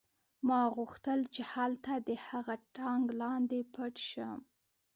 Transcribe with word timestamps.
ما 0.47 0.61
هم 0.65 0.71
غوښتل 0.77 1.19
چې 1.33 1.41
هلته 1.53 1.93
د 2.07 2.09
هغه 2.27 2.55
ټانک 2.75 3.05
لاندې 3.21 3.59
پټ 3.73 3.95
شم 4.09 4.39